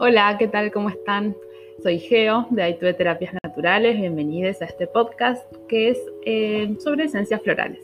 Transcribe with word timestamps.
Hola, 0.00 0.36
¿qué 0.38 0.46
tal? 0.46 0.70
¿Cómo 0.70 0.90
están? 0.90 1.36
Soy 1.82 1.98
Geo 1.98 2.46
de 2.50 2.62
Aitue 2.62 2.94
Terapias 2.94 3.34
Naturales. 3.42 3.98
Bienvenidos 3.98 4.62
a 4.62 4.66
este 4.66 4.86
podcast 4.86 5.44
que 5.68 5.90
es 5.90 5.98
eh, 6.24 6.76
sobre 6.78 7.06
esencias 7.06 7.42
florales. 7.42 7.80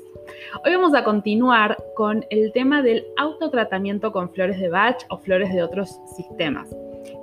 Hoy 0.64 0.76
vamos 0.76 0.94
a 0.94 1.02
continuar 1.02 1.76
con 1.96 2.24
el 2.30 2.52
tema 2.52 2.82
del 2.82 3.04
autotratamiento 3.16 4.12
con 4.12 4.30
flores 4.30 4.60
de 4.60 4.68
Bach 4.68 5.04
o 5.10 5.18
flores 5.18 5.52
de 5.52 5.64
otros 5.64 5.98
sistemas, 6.16 6.72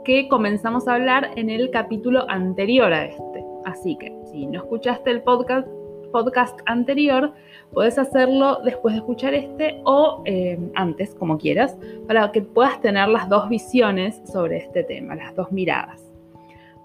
que 0.03 0.27
comenzamos 0.27 0.89
a 0.89 0.95
hablar 0.95 1.31
en 1.37 1.49
el 1.49 1.69
capítulo 1.71 2.29
anterior 2.29 2.91
a 2.91 3.05
este. 3.05 3.45
Así 3.63 3.97
que 3.97 4.13
si 4.29 4.45
no 4.45 4.59
escuchaste 4.59 5.09
el 5.09 5.21
podcast, 5.21 5.69
podcast 6.11 6.59
anterior, 6.65 7.33
puedes 7.73 7.97
hacerlo 7.97 8.59
después 8.63 8.93
de 8.93 8.99
escuchar 8.99 9.33
este 9.33 9.81
o 9.85 10.21
eh, 10.25 10.59
antes, 10.75 11.15
como 11.15 11.37
quieras, 11.37 11.77
para 12.07 12.31
que 12.31 12.41
puedas 12.41 12.81
tener 12.81 13.07
las 13.07 13.29
dos 13.29 13.49
visiones 13.49 14.21
sobre 14.25 14.57
este 14.57 14.83
tema, 14.83 15.15
las 15.15 15.35
dos 15.35 15.51
miradas. 15.51 16.01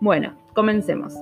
Bueno, 0.01 0.35
comencemos. 0.55 1.15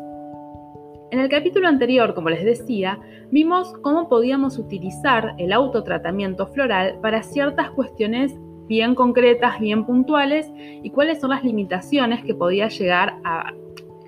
En 1.11 1.21
el 1.21 1.29
capítulo 1.29 1.69
anterior, 1.69 2.13
como 2.15 2.29
les 2.29 2.45
decía, 2.45 2.99
vimos 3.31 3.73
cómo 3.83 4.09
podíamos 4.09 4.59
utilizar 4.59 5.35
el 5.39 5.53
autotratamiento 5.53 6.47
floral 6.49 6.99
para 7.01 7.23
ciertas 7.23 7.71
cuestiones 7.71 8.35
bien 8.67 8.95
concretas, 8.95 9.61
bien 9.61 9.85
puntuales 9.85 10.51
y 10.57 10.91
cuáles 10.91 11.21
son 11.21 11.31
las 11.31 11.45
limitaciones 11.45 12.25
que 12.25 12.35
podía 12.35 12.69
llegar 12.69 13.15
a, 13.25 13.53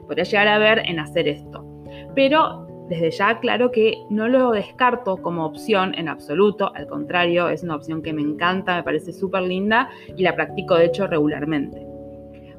podría 0.06 0.24
llegar 0.24 0.48
a 0.48 0.58
ver 0.58 0.82
en 0.86 0.98
hacer 0.98 1.28
esto. 1.28 1.64
Pero 2.14 2.65
desde 2.88 3.10
ya, 3.10 3.40
claro 3.40 3.70
que 3.72 3.96
no 4.10 4.28
lo 4.28 4.52
descarto 4.52 5.16
como 5.16 5.44
opción 5.44 5.94
en 5.94 6.08
absoluto, 6.08 6.72
al 6.74 6.86
contrario, 6.86 7.48
es 7.48 7.62
una 7.62 7.76
opción 7.76 8.02
que 8.02 8.12
me 8.12 8.22
encanta, 8.22 8.76
me 8.76 8.82
parece 8.84 9.12
súper 9.12 9.42
linda 9.42 9.88
y 10.16 10.22
la 10.22 10.36
practico 10.36 10.76
de 10.76 10.86
hecho 10.86 11.06
regularmente. 11.06 11.84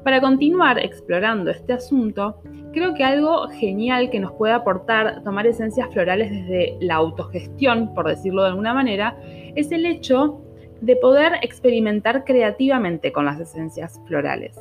Para 0.04 0.20
continuar 0.20 0.78
explorando 0.78 1.50
este 1.50 1.72
asunto, 1.72 2.40
creo 2.72 2.94
que 2.94 3.04
algo 3.04 3.48
genial 3.48 4.10
que 4.10 4.20
nos 4.20 4.32
puede 4.32 4.52
aportar 4.52 5.22
tomar 5.24 5.46
esencias 5.46 5.92
florales 5.92 6.30
desde 6.30 6.76
la 6.80 6.96
autogestión, 6.96 7.94
por 7.94 8.06
decirlo 8.08 8.42
de 8.42 8.48
alguna 8.48 8.74
manera, 8.74 9.18
es 9.54 9.72
el 9.72 9.86
hecho 9.86 10.42
de 10.80 10.96
poder 10.96 11.32
experimentar 11.42 12.24
creativamente 12.24 13.12
con 13.12 13.24
las 13.24 13.40
esencias 13.40 14.00
florales. 14.06 14.58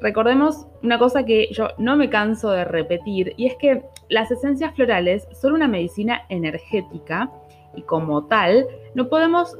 Recordemos 0.00 0.66
una 0.82 0.98
cosa 0.98 1.24
que 1.24 1.48
yo 1.52 1.68
no 1.78 1.96
me 1.96 2.10
canso 2.10 2.50
de 2.50 2.64
repetir 2.64 3.34
y 3.36 3.46
es 3.46 3.56
que 3.56 3.82
las 4.12 4.30
esencias 4.30 4.74
florales 4.74 5.26
son 5.32 5.54
una 5.54 5.66
medicina 5.66 6.22
energética 6.28 7.32
y 7.74 7.82
como 7.82 8.26
tal 8.26 8.66
no 8.94 9.08
podemos 9.08 9.56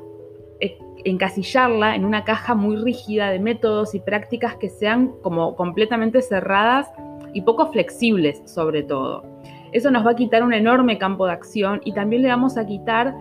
eh, 0.60 0.78
encasillarla 1.04 1.96
en 1.96 2.04
una 2.04 2.24
caja 2.24 2.54
muy 2.54 2.76
rígida 2.76 3.30
de 3.30 3.38
métodos 3.38 3.94
y 3.94 4.00
prácticas 4.00 4.56
que 4.56 4.68
sean 4.68 5.14
como 5.22 5.56
completamente 5.56 6.20
cerradas 6.20 6.92
y 7.32 7.40
poco 7.40 7.72
flexibles 7.72 8.42
sobre 8.44 8.82
todo. 8.82 9.24
Eso 9.72 9.90
nos 9.90 10.04
va 10.04 10.10
a 10.10 10.16
quitar 10.16 10.42
un 10.42 10.52
enorme 10.52 10.98
campo 10.98 11.24
de 11.24 11.32
acción 11.32 11.80
y 11.82 11.94
también 11.94 12.20
le 12.20 12.28
vamos 12.28 12.58
a 12.58 12.66
quitar 12.66 13.14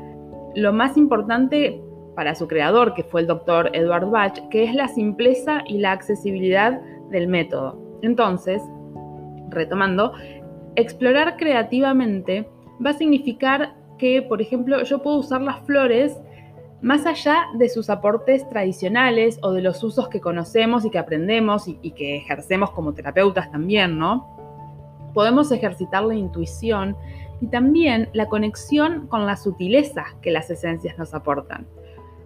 lo 0.53 0.73
más 0.73 0.97
importante 0.97 1.81
para 2.13 2.35
su 2.35 2.45
creador, 2.45 2.93
que 2.93 3.05
fue 3.05 3.21
el 3.21 3.27
doctor 3.27 3.69
Edward 3.71 4.09
Bach, 4.09 4.37
que 4.49 4.65
es 4.65 4.75
la 4.75 4.89
simpleza 4.89 5.63
y 5.65 5.77
la 5.77 5.93
accesibilidad 5.93 6.81
del 7.09 7.29
método. 7.29 7.79
Entonces, 8.01 8.61
retomando, 9.51 10.13
explorar 10.75 11.37
creativamente 11.37 12.47
va 12.83 12.91
a 12.91 12.93
significar 12.93 13.75
que, 13.97 14.21
por 14.21 14.41
ejemplo, 14.41 14.83
yo 14.83 15.01
puedo 15.01 15.17
usar 15.17 15.41
las 15.41 15.59
flores 15.65 16.17
más 16.81 17.05
allá 17.05 17.45
de 17.53 17.69
sus 17.69 17.89
aportes 17.89 18.49
tradicionales 18.49 19.37
o 19.43 19.51
de 19.51 19.61
los 19.61 19.83
usos 19.83 20.09
que 20.09 20.19
conocemos 20.19 20.83
y 20.83 20.89
que 20.89 20.97
aprendemos 20.97 21.67
y, 21.67 21.91
que 21.91 22.17
ejercemos 22.17 22.71
como 22.71 22.93
terapeutas 22.93 23.51
también, 23.51 23.99
¿no? 23.99 24.27
Podemos 25.13 25.51
ejercitar 25.51 26.03
la 26.03 26.15
intuición 26.15 26.95
y 27.39 27.47
también 27.47 28.09
la 28.13 28.27
conexión 28.27 29.07
con 29.07 29.25
la 29.25 29.37
sutileza 29.37 30.05
que 30.21 30.31
las 30.31 30.49
esencias 30.49 30.97
nos 30.97 31.13
aportan. 31.13 31.67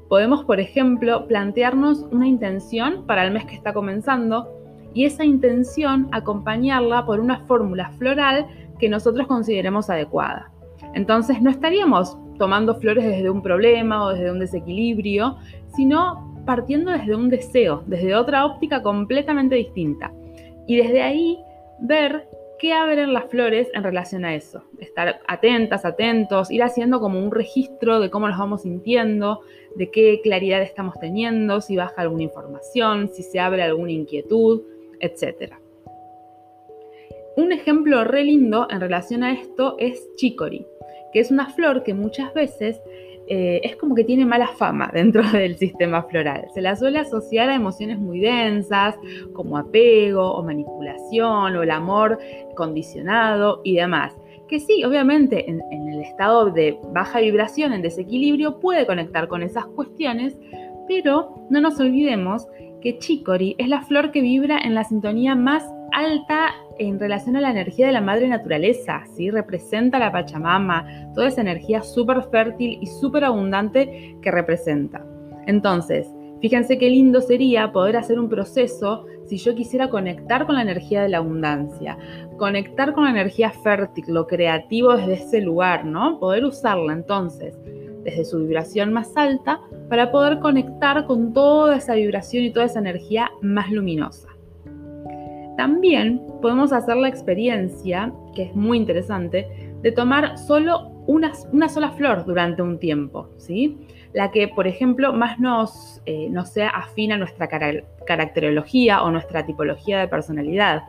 Podemos, 0.08 0.46
por 0.46 0.60
ejemplo, 0.60 1.28
plantearnos 1.28 2.04
una 2.12 2.28
intención 2.28 3.06
para 3.06 3.26
el 3.26 3.32
mes 3.32 3.46
que 3.46 3.56
está 3.56 3.74
comenzando 3.74 4.55
y 4.96 5.06
esa 5.06 5.26
intención 5.26 6.08
acompañarla 6.12 7.06
por 7.06 7.20
una 7.20 7.42
fórmula 7.42 7.92
floral 8.00 8.48
que 8.80 8.90
nosotros 8.90 9.28
consideremos 9.28 9.90
adecuada. 9.90 10.50
Entonces 10.96 11.42
no 11.42 11.52
estaríamos 11.52 12.18
tomando 12.40 12.76
flores 12.76 13.04
desde 13.04 13.30
un 13.30 13.42
problema 13.44 14.06
o 14.06 14.10
desde 14.10 14.32
un 14.32 14.40
desequilibrio, 14.40 15.36
sino 15.76 16.34
partiendo 16.46 16.92
desde 16.92 17.14
un 17.14 17.30
deseo, 17.30 17.84
desde 17.86 18.16
otra 18.16 18.46
óptica 18.46 18.82
completamente 18.82 19.56
distinta. 19.56 20.12
Y 20.66 20.78
desde 20.78 21.02
ahí 21.02 21.38
ver 21.80 22.30
qué 22.58 22.72
abren 22.72 23.12
las 23.12 23.26
flores 23.26 23.68
en 23.74 23.84
relación 23.84 24.24
a 24.24 24.34
eso. 24.34 24.64
Estar 24.80 25.20
atentas, 25.28 25.84
atentos, 25.84 26.50
ir 26.52 26.64
haciendo 26.64 27.02
como 27.02 27.20
un 27.20 27.32
registro 27.32 28.00
de 28.00 28.10
cómo 28.10 28.30
nos 28.30 28.38
vamos 28.38 28.62
sintiendo, 28.62 29.42
de 29.76 29.92
qué 29.92 30.22
claridad 30.24 30.62
estamos 30.62 30.98
teniendo, 31.02 31.60
si 31.60 31.76
baja 31.76 32.02
alguna 32.02 32.24
información, 32.24 33.10
si 33.10 33.24
se 33.24 33.42
abre 33.42 33.62
alguna 33.62 33.92
inquietud 33.92 34.62
etc. 35.06 35.54
Un 37.38 37.52
ejemplo 37.52 38.04
re 38.04 38.24
lindo 38.24 38.68
en 38.70 38.80
relación 38.80 39.24
a 39.24 39.34
esto 39.34 39.76
es 39.78 40.08
chicory, 40.16 40.66
que 41.12 41.20
es 41.20 41.32
una 41.32 41.50
flor 41.50 41.84
que 41.84 41.94
muchas 41.94 42.34
veces 42.34 42.80
eh, 43.28 43.62
es 43.64 43.76
como 43.76 43.96
que 43.96 44.04
tiene 44.04 44.24
mala 44.24 44.48
fama 44.48 44.92
dentro 44.94 45.24
del 45.32 45.58
sistema 45.58 46.04
floral. 46.04 46.48
Se 46.54 46.62
la 46.62 46.76
suele 46.76 47.00
asociar 47.00 47.50
a 47.50 47.56
emociones 47.56 47.98
muy 47.98 48.20
densas, 48.20 48.96
como 49.34 49.58
apego 49.58 50.34
o 50.34 50.44
manipulación 50.44 51.56
o 51.56 51.64
el 51.64 51.72
amor 51.72 52.20
condicionado 52.56 53.62
y 53.64 53.76
demás. 53.76 54.16
Que 54.48 54.60
sí, 54.60 54.84
obviamente 54.84 55.50
en, 55.50 55.62
en 55.72 55.90
el 55.90 56.02
estado 56.02 56.52
de 56.52 56.78
baja 56.94 57.20
vibración, 57.20 57.74
en 57.74 57.82
desequilibrio, 57.82 58.60
puede 58.60 58.86
conectar 58.86 59.28
con 59.28 59.42
esas 59.42 59.66
cuestiones, 59.66 60.38
pero 60.88 61.48
no 61.50 61.62
nos 61.62 61.80
olvidemos 61.80 62.48
que 62.86 63.00
Chicory 63.00 63.56
es 63.58 63.68
la 63.68 63.82
flor 63.82 64.12
que 64.12 64.22
vibra 64.22 64.60
en 64.60 64.76
la 64.76 64.84
sintonía 64.84 65.34
más 65.34 65.68
alta 65.92 66.54
en 66.78 67.00
relación 67.00 67.36
a 67.36 67.42
la 67.42 67.50
energía 67.50 67.88
de 67.88 67.94
la 67.94 68.00
madre 68.00 68.28
naturaleza, 68.28 69.02
¿sí? 69.16 69.32
Representa 69.32 69.98
la 69.98 70.12
Pachamama, 70.12 70.86
toda 71.16 71.30
esa 71.30 71.42
energía 71.42 71.82
súper 71.82 72.22
fértil 72.30 72.78
y 72.80 72.86
súper 72.86 73.24
abundante 73.24 74.16
que 74.22 74.30
representa. 74.30 75.04
Entonces, 75.48 76.08
fíjense 76.42 76.78
qué 76.78 76.92
lindo 76.92 77.22
sería 77.22 77.72
poder 77.72 77.98
hacer 77.98 78.20
un 78.20 78.30
proceso 78.30 79.08
si 79.26 79.38
yo 79.38 79.56
quisiera 79.56 79.90
conectar 79.90 80.46
con 80.46 80.54
la 80.54 80.62
energía 80.62 81.02
de 81.02 81.10
la 81.10 81.18
abundancia, 81.18 81.98
conectar 82.38 82.94
con 82.94 83.06
la 83.06 83.10
energía 83.10 83.50
fértil, 83.50 84.06
lo 84.10 84.28
creativo 84.28 84.96
desde 84.96 85.14
ese 85.14 85.42
lugar, 85.42 85.86
¿no? 85.86 86.20
Poder 86.20 86.46
usarla 86.46 86.94
entonces 86.94 87.58
desde 88.06 88.24
su 88.24 88.40
vibración 88.40 88.94
más 88.94 89.12
alta 89.18 89.60
para 89.90 90.12
poder 90.12 90.40
conectar 90.40 91.06
con 91.06 91.34
toda 91.34 91.76
esa 91.76 91.96
vibración 91.96 92.46
y 92.46 92.52
toda 92.52 92.68
esa 92.68 92.80
energía 92.80 93.32
más 93.42 93.70
luminosa. 93.72 94.30
También 95.58 96.22
podemos 96.42 96.72
hacer 96.72 96.98
la 96.98 97.08
experiencia, 97.08 98.14
que 98.36 98.44
es 98.44 98.56
muy 98.56 98.78
interesante, 98.78 99.48
de 99.82 99.92
tomar 99.92 100.38
solo 100.38 100.90
una, 101.08 101.34
una 101.52 101.70
sola 101.70 101.92
flor 101.92 102.26
durante 102.26 102.62
un 102.62 102.78
tiempo, 102.80 103.30
¿sí? 103.38 103.78
La 104.14 104.32
que, 104.32 104.48
por 104.48 104.68
ejemplo, 104.68 105.14
más 105.14 105.40
nos, 105.40 106.02
eh, 106.06 106.32
sea 106.46 106.70
afín 106.70 107.12
a 107.12 107.18
nuestra 107.18 107.48
caracterología 108.06 109.04
o 109.04 109.12
nuestra 109.12 109.46
tipología 109.46 110.00
de 110.00 110.08
personalidad 110.08 110.84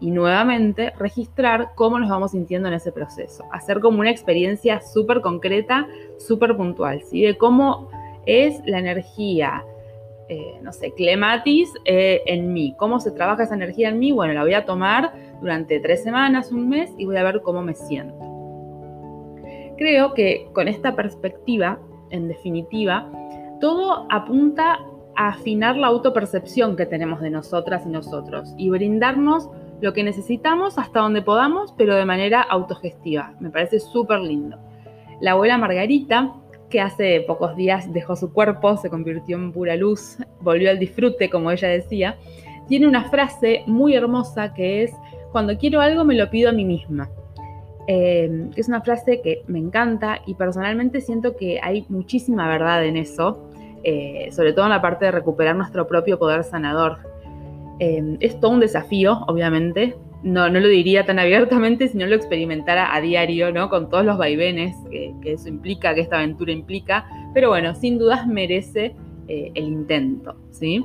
y 0.00 0.10
nuevamente 0.10 0.92
registrar 0.98 1.70
cómo 1.74 1.98
nos 1.98 2.08
vamos 2.08 2.32
sintiendo 2.32 2.68
en 2.68 2.74
ese 2.74 2.92
proceso. 2.92 3.44
Hacer 3.52 3.80
como 3.80 4.00
una 4.00 4.10
experiencia 4.10 4.80
súper 4.80 5.20
concreta, 5.20 5.86
súper 6.18 6.56
puntual, 6.56 7.02
¿sí? 7.02 7.22
De 7.22 7.36
cómo 7.36 7.88
es 8.26 8.60
la 8.66 8.78
energía, 8.78 9.64
eh, 10.28 10.58
no 10.62 10.72
sé, 10.72 10.92
clematis 10.92 11.72
eh, 11.84 12.22
en 12.26 12.52
mí. 12.52 12.74
¿Cómo 12.78 13.00
se 13.00 13.10
trabaja 13.10 13.44
esa 13.44 13.54
energía 13.54 13.88
en 13.88 13.98
mí? 13.98 14.12
Bueno, 14.12 14.34
la 14.34 14.42
voy 14.42 14.54
a 14.54 14.64
tomar 14.64 15.12
durante 15.40 15.80
tres 15.80 16.02
semanas, 16.02 16.52
un 16.52 16.68
mes 16.68 16.90
y 16.98 17.06
voy 17.06 17.16
a 17.16 17.22
ver 17.22 17.40
cómo 17.42 17.62
me 17.62 17.74
siento. 17.74 18.16
Creo 19.78 20.12
que 20.12 20.48
con 20.52 20.68
esta 20.68 20.96
perspectiva, 20.96 21.78
en 22.10 22.28
definitiva, 22.28 23.10
todo 23.60 24.06
apunta 24.10 24.80
a 25.16 25.28
afinar 25.28 25.76
la 25.76 25.88
autopercepción 25.88 26.76
que 26.76 26.86
tenemos 26.86 27.20
de 27.20 27.30
nosotras 27.30 27.84
y 27.86 27.88
nosotros 27.88 28.54
y 28.56 28.70
brindarnos 28.70 29.48
lo 29.80 29.92
que 29.92 30.02
necesitamos 30.02 30.78
hasta 30.78 31.00
donde 31.00 31.22
podamos, 31.22 31.72
pero 31.76 31.94
de 31.94 32.04
manera 32.04 32.42
autogestiva. 32.42 33.34
Me 33.40 33.50
parece 33.50 33.80
súper 33.80 34.20
lindo. 34.20 34.58
La 35.20 35.32
abuela 35.32 35.58
Margarita, 35.58 36.34
que 36.68 36.80
hace 36.80 37.22
pocos 37.26 37.56
días 37.56 37.92
dejó 37.92 38.16
su 38.16 38.32
cuerpo, 38.32 38.76
se 38.76 38.90
convirtió 38.90 39.36
en 39.36 39.52
pura 39.52 39.76
luz, 39.76 40.18
volvió 40.40 40.70
al 40.70 40.78
disfrute, 40.78 41.30
como 41.30 41.50
ella 41.50 41.68
decía, 41.68 42.16
tiene 42.68 42.86
una 42.86 43.08
frase 43.08 43.62
muy 43.66 43.94
hermosa 43.94 44.52
que 44.52 44.82
es, 44.82 44.92
cuando 45.32 45.56
quiero 45.56 45.80
algo 45.80 46.04
me 46.04 46.14
lo 46.14 46.30
pido 46.30 46.50
a 46.50 46.52
mí 46.52 46.64
misma. 46.64 47.08
Eh, 47.86 48.50
es 48.54 48.68
una 48.68 48.82
frase 48.82 49.22
que 49.22 49.42
me 49.46 49.58
encanta 49.58 50.20
y 50.26 50.34
personalmente 50.34 51.00
siento 51.00 51.36
que 51.36 51.58
hay 51.62 51.86
muchísima 51.88 52.46
verdad 52.46 52.84
en 52.84 52.98
eso, 52.98 53.48
eh, 53.82 54.28
sobre 54.30 54.52
todo 54.52 54.66
en 54.66 54.72
la 54.72 54.82
parte 54.82 55.06
de 55.06 55.12
recuperar 55.12 55.56
nuestro 55.56 55.86
propio 55.86 56.18
poder 56.18 56.44
sanador 56.44 56.98
Eh, 57.80 58.16
es 58.20 58.40
todo 58.40 58.52
un 58.52 58.60
desafío, 58.60 59.24
obviamente. 59.26 59.96
No, 60.22 60.50
no 60.50 60.58
lo 60.58 60.66
diría 60.66 61.06
tan 61.06 61.20
abiertamente 61.20 61.86
si 61.88 61.96
no 61.96 62.06
lo 62.06 62.16
experimentara 62.16 62.92
a 62.94 63.00
diario, 63.00 63.52
¿no? 63.52 63.70
Con 63.70 63.88
todos 63.88 64.04
los 64.04 64.18
vaivenes 64.18 64.74
que, 64.90 65.14
eso 65.24 65.48
implica, 65.48 65.94
que 65.94 66.00
esta 66.00 66.16
aventura 66.16 66.50
implica. 66.50 67.06
Pero 67.34 67.50
bueno, 67.50 67.74
sin 67.74 67.98
dudas 67.98 68.26
merece 68.26 68.96
eh, 69.28 69.52
el 69.54 69.64
intento, 69.64 70.34
¿sí? 70.50 70.84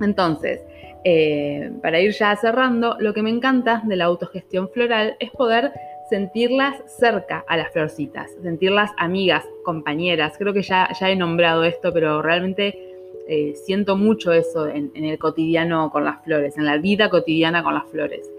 Entonces, 0.00 0.60
eh, 1.04 1.70
para 1.82 2.00
ir 2.00 2.12
ya 2.12 2.34
cerrando, 2.36 2.96
lo 3.00 3.12
que 3.12 3.22
me 3.22 3.30
encanta 3.30 3.82
de 3.84 3.96
la 3.96 4.04
autogestión 4.04 4.68
floral 4.70 5.16
es 5.18 5.30
poder 5.30 5.72
sentirlas 6.08 6.76
cerca 6.86 7.44
a 7.48 7.56
las 7.56 7.72
florcitas, 7.72 8.30
sentirlas 8.42 8.90
amigas, 8.98 9.44
compañeras. 9.64 10.36
Creo 10.38 10.52
que 10.52 10.62
ya, 10.62 10.88
ya 10.98 11.10
he 11.10 11.16
nombrado 11.16 11.64
esto, 11.64 11.92
pero 11.92 12.22
realmente 12.22 12.83
eh, 13.26 13.54
siento 13.54 13.96
mucho 13.96 14.32
eso 14.32 14.68
en, 14.68 14.92
el 14.94 15.18
cotidiano 15.18 15.90
con 15.90 16.04
las 16.04 16.22
flores, 16.24 16.58
en 16.58 16.66
la 16.66 16.76
vida 16.78 17.08
cotidiana 17.08 17.62
con 17.62 17.74
las 17.74 17.88
flores. 17.90 18.30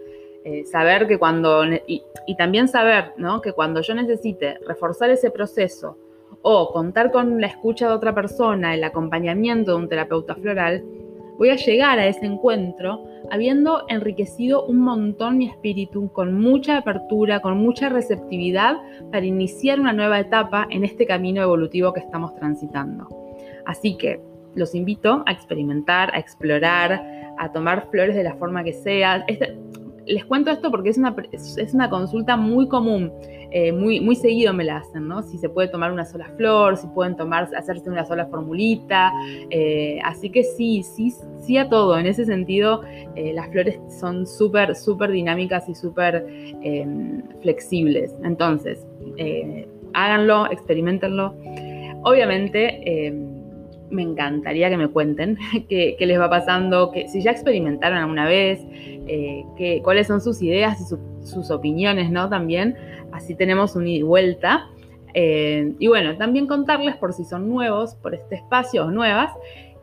Eh, 0.43 0.63
saber 0.65 1.07
que 1.07 1.17
cuando, 1.17 1.63
y, 1.87 2.03
también 2.37 2.67
saber 2.67 3.13
¿no? 3.17 3.41
que 3.41 3.53
cuando 3.53 3.81
yo 3.81 3.95
necesite 3.95 4.59
reforzar 4.67 5.09
ese 5.09 5.31
proceso 5.31 5.97
o 6.43 6.71
contar 6.71 7.11
con 7.11 7.41
la 7.41 7.47
escucha 7.47 7.87
de 7.87 7.95
otra 7.95 8.13
persona, 8.13 8.75
el 8.75 8.83
acompañamiento 8.83 9.71
de 9.71 9.77
un 9.77 9.89
terapeuta 9.89 10.35
floral, 10.35 10.83
voy 11.39 11.49
a 11.49 11.55
llegar 11.55 11.97
a 11.97 12.05
ese 12.05 12.27
encuentro 12.27 13.03
habiendo 13.31 13.85
enriquecido 13.89 14.67
un 14.67 14.81
montón 14.81 15.39
mi 15.39 15.47
espíritu 15.47 16.11
con 16.13 16.39
mucha 16.39 16.77
apertura, 16.77 17.39
con 17.39 17.57
mucha 17.57 17.89
receptividad 17.89 18.75
para 19.11 19.25
iniciar 19.25 19.79
una 19.79 19.93
nueva 19.93 20.19
etapa 20.19 20.67
en 20.69 20.85
este 20.85 21.07
camino 21.07 21.41
evolutivo 21.41 21.91
que 21.91 22.01
estamos 22.01 22.35
transitando. 22.35 23.07
Así 23.65 23.97
que 23.97 24.21
los 24.55 24.73
invito 24.75 25.23
a 25.25 25.31
experimentar, 25.31 26.13
a 26.15 26.19
explorar, 26.19 27.03
a 27.37 27.51
tomar 27.51 27.89
flores 27.91 28.15
de 28.15 28.23
la 28.23 28.35
forma 28.35 28.63
que 28.63 28.73
sea. 28.73 29.25
Les 30.05 30.25
cuento 30.25 30.51
esto 30.51 30.71
porque 30.71 30.89
es 30.89 30.97
una, 30.97 31.15
es 31.31 31.73
una 31.73 31.89
consulta 31.89 32.37
muy 32.37 32.67
común, 32.67 33.11
eh, 33.57 33.71
muy, 33.71 34.01
muy 34.01 34.17
seguido 34.17 34.53
me 34.53 34.65
la 34.65 34.77
hacen, 34.77 35.07
¿no? 35.07 35.23
Si 35.23 35.37
se 35.37 35.47
puede 35.47 35.69
tomar 35.69 35.91
una 35.91 36.03
sola 36.03 36.25
flor, 36.35 36.75
si 36.75 36.87
pueden 36.87 37.15
tomar, 37.15 37.49
hacerse 37.55 37.89
una 37.89 38.05
sola 38.05 38.25
formulita. 38.25 39.13
Eh, 39.49 39.97
así 40.03 40.29
que 40.29 40.43
sí, 40.43 40.83
sí, 40.83 41.13
sí 41.39 41.57
a 41.57 41.69
todo. 41.69 41.97
En 41.97 42.05
ese 42.05 42.25
sentido, 42.25 42.81
eh, 43.15 43.31
las 43.33 43.49
flores 43.49 43.79
son 43.99 44.27
súper, 44.27 44.75
súper 44.75 45.11
dinámicas 45.11 45.69
y 45.69 45.75
súper 45.75 46.25
em, 46.61 47.23
flexibles. 47.41 48.13
Entonces, 48.25 48.85
háganlo, 49.93 50.51
experimentenlo. 50.51 51.33
Obviamente, 52.03 53.07
em, 53.07 53.34
me 53.89 54.01
encantaría 54.01 54.69
que 54.69 54.77
me 54.77 54.87
cuenten 54.87 55.37
qué, 55.69 55.97
les 55.99 56.19
va 56.19 56.29
pasando, 56.29 56.91
que, 56.91 57.07
si 57.07 57.21
ya 57.21 57.31
experimentaron 57.31 57.97
alguna 57.97 58.25
vez, 58.25 58.59
eh, 59.07 59.81
cuáles 59.83 60.07
son 60.07 60.21
sus 60.21 60.41
ideas 60.41 60.79
y 60.81 61.25
sus 61.25 61.51
opiniones, 61.51 62.11
¿no? 62.11 62.29
También, 62.29 62.75
así 63.11 63.35
tenemos 63.35 63.75
un 63.75 63.87
ida 63.87 63.99
y 63.99 64.03
vuelta. 64.03 64.69
Eh, 65.13 65.73
y 65.79 65.87
bueno, 65.87 66.17
también 66.17 66.45
contarles 66.45 66.97
por 66.97 67.13
si 67.13 67.23
son 67.23 67.47
nuevos 67.47 67.95
por 67.95 68.13
este 68.13 68.35
espacio 68.35 68.85
o 68.85 68.91
nuevas, 68.91 69.31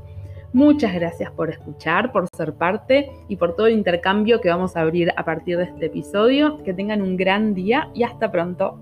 Muchas 0.54 0.94
gracias 0.94 1.32
por 1.32 1.50
escuchar, 1.50 2.12
por 2.12 2.28
ser 2.38 2.54
parte 2.54 3.10
y 3.28 3.38
por 3.38 3.56
todo 3.56 3.66
el 3.66 3.74
intercambio 3.74 4.40
que 4.40 4.50
vamos 4.50 4.78
a 4.78 4.82
abrir 4.82 5.12
a 5.18 5.26
partir 5.26 5.58
de 5.58 5.64
este 5.64 5.88
episodio. 5.88 6.64
Que 6.64 6.76
tengan 6.76 7.02
un 7.02 7.18
gran 7.18 7.56
día 7.56 7.90
y 7.96 8.04
hasta 8.04 8.32
pronto. 8.32 8.80